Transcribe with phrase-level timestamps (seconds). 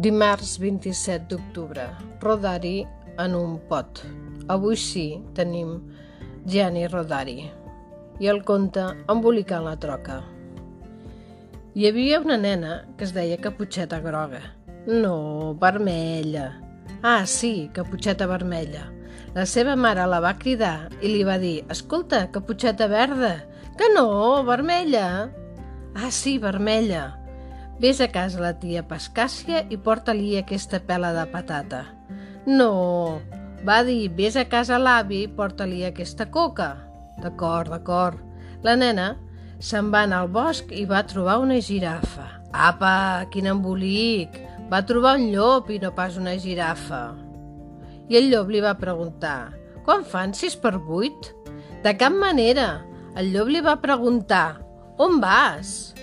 [0.00, 1.82] Dimarts 27 d'octubre.
[2.22, 2.86] Rodari
[3.20, 4.00] en un pot.
[4.48, 5.74] Avui sí tenim
[6.48, 7.42] Gianni Rodari.
[8.16, 10.22] I el conte embolicant la troca.
[11.76, 14.40] Hi havia una nena que es deia Caputxeta Groga.
[14.86, 16.48] No, vermella.
[17.02, 18.88] Ah, sí, Caputxeta Vermella.
[19.36, 23.34] La seva mare la va cridar i li va dir «Escolta, Caputxeta Verda,
[23.76, 24.08] que no,
[24.48, 25.28] vermella!»
[25.92, 27.19] «Ah, sí, vermella!»
[27.80, 31.78] Ves a casa la tia Pascàcia i porta-li aquesta pela de patata.
[32.44, 33.20] No,
[33.64, 36.74] va dir, vés a casa l'avi i porta-li aquesta coca.
[37.22, 38.18] D'acord, d'acord.
[38.60, 39.14] La nena
[39.64, 42.26] se'n va anar al bosc i va trobar una girafa.
[42.52, 44.36] Apa, quin embolic!
[44.68, 47.00] Va trobar un llop i no pas una girafa.
[48.12, 49.54] I el llop li va preguntar,
[49.88, 51.32] quan fan sis per vuit?
[51.80, 52.84] De cap manera.
[53.16, 54.60] El llop li va preguntar,
[55.00, 55.94] on vas?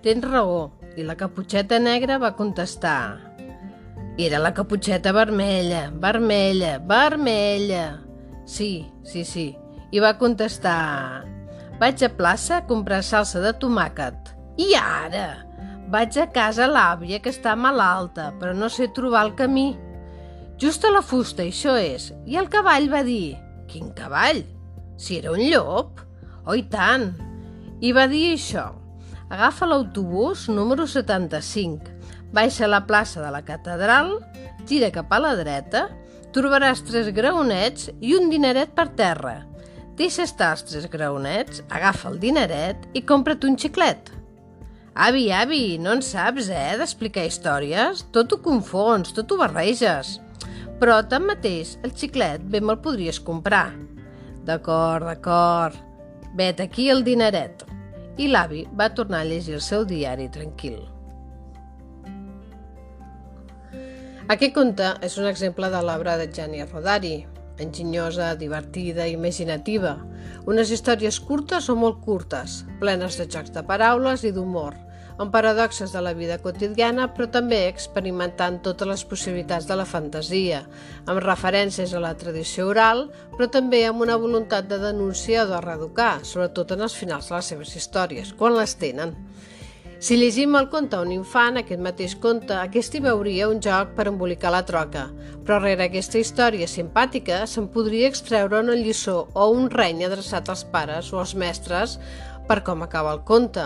[0.00, 3.20] Tens raó, i la caputxeta negra va contestar.
[4.16, 8.00] Era la caputxeta vermella, vermella, vermella.
[8.46, 9.50] Sí, sí, sí.
[9.92, 11.26] I va contestar.
[11.80, 14.32] Vaig a plaça a comprar salsa de tomàquet.
[14.56, 15.44] I ara?
[15.92, 19.74] Vaig a casa l'àvia que està malalta, però no sé trobar el camí.
[20.56, 22.08] Just a la fusta, això és.
[22.24, 23.36] I el cavall va dir,
[23.68, 24.40] quin cavall?
[24.96, 26.00] Si era un llop.
[26.46, 27.10] Oh, i tant.
[27.84, 28.70] I va dir això.
[29.26, 31.90] Agafa l'autobús número 75,
[32.30, 34.20] baixa a la plaça de la catedral,
[34.70, 35.88] gira cap a la dreta,
[36.30, 39.40] trobaràs tres graonets i un dineret per terra.
[39.98, 44.14] Deixa estar els tres graonets, agafa el dineret i compra't un xiclet.
[44.94, 48.06] Avi, avi, no en saps, eh, d'explicar històries?
[48.14, 50.20] Tot ho confons, tot ho barreges.
[50.78, 53.72] Però, tanmateix, el xiclet bé me'l podries comprar.
[54.46, 55.74] D'acord, d'acord.
[56.38, 57.65] Vet aquí el dineret
[58.16, 60.78] i l'avi va tornar a llegir el seu diari tranquil.
[64.26, 67.26] Aquest conte és un exemple de l'obra de Gianni Rodari,
[67.62, 69.96] enginyosa, divertida, imaginativa,
[70.50, 74.74] unes històries curtes o molt curtes, plenes de jocs de paraules i d'humor,
[75.18, 80.62] amb paradoxes de la vida quotidiana, però també experimentant totes les possibilitats de la fantasia,
[81.06, 83.06] amb referències a la tradició oral,
[83.36, 87.36] però també amb una voluntat de denúncia o de reeducar, sobretot en els finals de
[87.36, 89.16] les seves històries, quan les tenen.
[89.98, 93.94] Si llegim el conte a un infant, aquest mateix conte, aquest hi veuria un joc
[93.96, 95.06] per embolicar la troca,
[95.46, 100.66] però rere aquesta història simpàtica se'n podria extreure una lliçó o un reny adreçat als
[100.68, 101.96] pares o als mestres
[102.46, 103.64] per com acaba el conte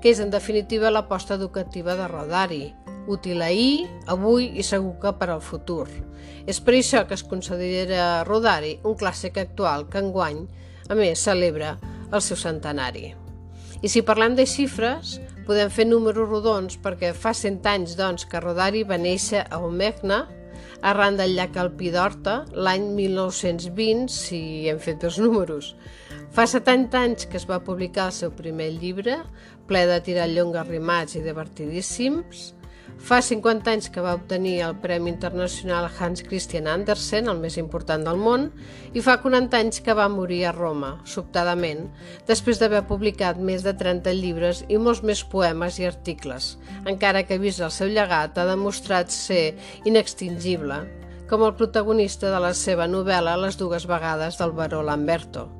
[0.00, 2.64] que és en definitiva l'aposta educativa de Rodari,
[3.06, 5.86] útil ahir, avui i segur que per al futur.
[6.46, 10.44] És per això que es considera Rodari un clàssic actual que enguany,
[10.88, 11.76] a més, celebra
[12.12, 13.14] el seu centenari.
[13.82, 18.40] I si parlem de xifres, podem fer números rodons perquè fa 100 anys doncs, que
[18.42, 20.24] Rodari va néixer a Omegna,
[20.82, 24.40] arran del llac Alpí d'Horta, l'any 1920, si
[24.70, 25.74] hem fet els números.
[26.34, 29.20] Fa 70 anys que es va publicar el seu primer llibre,
[29.68, 32.52] ple de tirallongues rimats i divertidíssims.
[33.06, 38.06] Fa 50 anys que va obtenir el Premi Internacional Hans Christian Andersen, el més important
[38.06, 38.46] del món,
[38.96, 41.84] i fa 40 anys que va morir a Roma, sobtadament,
[42.28, 46.54] després d'haver publicat més de 30 llibres i molts més poemes i articles,
[46.86, 49.44] encara que vist el seu llegat ha demostrat ser
[49.84, 50.80] inextingible,
[51.28, 55.50] com el protagonista de la seva novel·la Les dues vegades del baró Lamberto.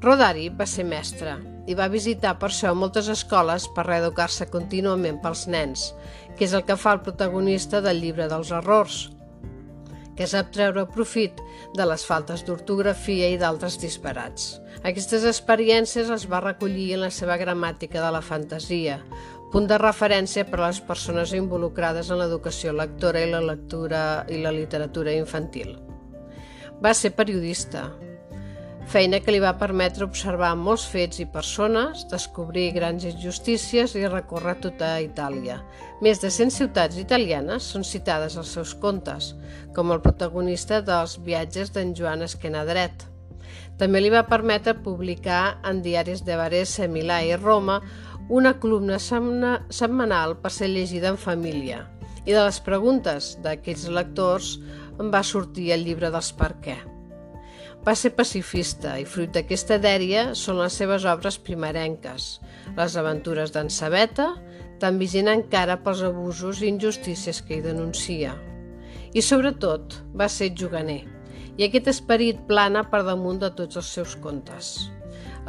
[0.00, 1.32] Rodari va ser mestre
[1.66, 5.88] i va visitar per això moltes escoles per reeducar-se contínuament pels nens,
[6.38, 9.08] que és el que fa el protagonista del llibre dels errors,
[10.14, 11.42] que sap treure profit
[11.74, 14.48] de les faltes d'ortografia i d'altres disparats.
[14.86, 19.00] Aquestes experiències les va recollir en la seva gramàtica de la fantasia,
[19.52, 24.42] punt de referència per a les persones involucrades en l'educació lectora i la lectura i
[24.42, 25.74] la literatura infantil.
[26.78, 27.88] Va ser periodista,
[28.88, 34.54] feina que li va permetre observar molts fets i persones, descobrir grans injustícies i recórrer
[34.64, 35.58] tota Itàlia.
[36.00, 39.34] Més de 100 ciutats italianes són citades als seus contes,
[39.76, 43.04] com el protagonista dels viatges d'en Joan Esquenadret.
[43.78, 47.82] També li va permetre publicar en diaris de Varese, Milà i Roma
[48.28, 51.84] una columna setmanal per ser llegida en família.
[52.24, 54.54] I de les preguntes d'aquells lectors
[54.98, 56.80] en va sortir el llibre dels per què.
[57.86, 62.26] Va ser pacifista i fruit d'aquesta dèria són les seves obres primerenques,
[62.76, 64.32] les aventures d'en Sabeta,
[64.82, 68.34] tan vigent encara pels abusos i injustícies que hi denuncia.
[69.14, 71.04] I sobretot va ser juganer,
[71.56, 74.76] i aquest esperit plana per damunt de tots els seus contes.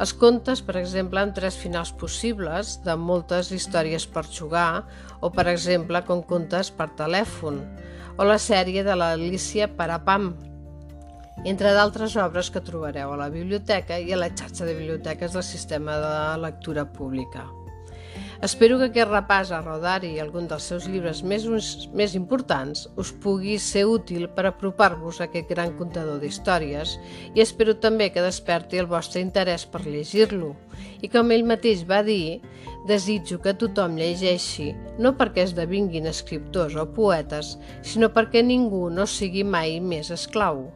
[0.00, 4.86] Els contes, per exemple, amb tres finals possibles, de moltes històries per jugar,
[5.20, 7.60] o, per exemple, com contes per telèfon,
[8.16, 10.32] o la sèrie de l'Alicia Parapam,
[11.44, 15.46] entre d'altres obres que trobareu a la biblioteca i a la xarxa de biblioteques del
[15.46, 17.46] sistema de lectura pública.
[18.40, 21.44] Espero que aquest repàs a Rodari i algun dels seus llibres més,
[21.92, 26.94] més importants us pugui ser útil per apropar-vos a aquest gran contador d'històries
[27.34, 30.54] i espero també que desperti el vostre interès per llegir-lo.
[31.04, 32.40] I com ell mateix va dir,
[32.88, 39.44] desitjo que tothom llegeixi, no perquè esdevinguin escriptors o poetes, sinó perquè ningú no sigui
[39.44, 40.70] mai més esclau.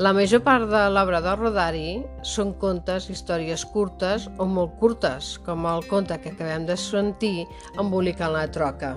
[0.00, 1.88] La major part de l'obra de Rodari
[2.24, 7.44] són contes, històries curtes o molt curtes, com el conte que acabem de sentir,
[7.76, 8.94] Embolicant la troca.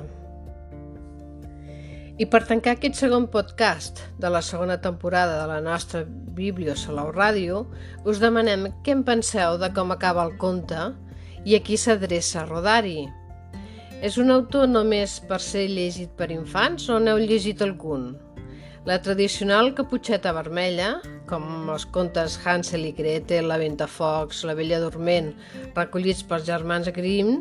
[2.15, 7.11] I per tancar aquest segon podcast de la segona temporada de la nostra Biblio Salau
[7.11, 7.65] Ràdio,
[8.07, 10.93] us demanem què en penseu de com acaba el conte
[11.43, 13.01] i a qui s'adreça Rodari.
[13.99, 18.13] És un autor només per ser llegit per infants o n'heu llegit algun?
[18.83, 20.97] La tradicional caputxeta vermella,
[21.29, 25.29] com els contes Hansel i Gretel, La Ventafocs, La Vella Dorment,
[25.77, 27.37] recollits pels germans Grimm,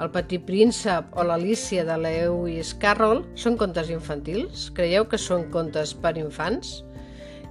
[0.00, 4.70] El Petit Príncep o l'Alícia de Lewis Carroll, són contes infantils?
[4.78, 6.78] Creieu que són contes per infants?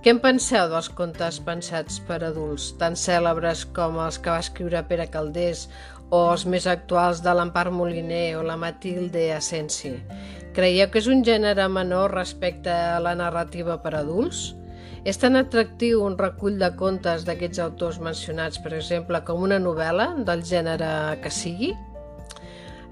[0.01, 4.81] Què en penseu dels contes pensats per adults, tan cèlebres com els que va escriure
[4.89, 5.67] Pere Caldés
[6.09, 9.93] o els més actuals de l'Empar Moliner o la Matilde Asensi?
[10.55, 14.53] Creieu que és un gènere menor respecte a la narrativa per adults?
[15.03, 20.13] És tan atractiu un recull de contes d'aquests autors mencionats, per exemple, com una novel·la
[20.29, 21.73] del gènere que sigui?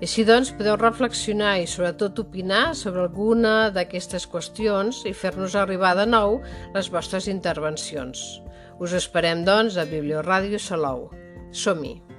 [0.04, 6.10] Així doncs, podeu reflexionar i sobretot opinar sobre alguna d'aquestes qüestions i fer-nos arribar de
[6.10, 6.42] nou
[6.76, 8.26] les vostres intervencions.
[8.84, 11.08] Us esperem, doncs, a Biblioràdio Salou.
[11.56, 12.13] Som-hi!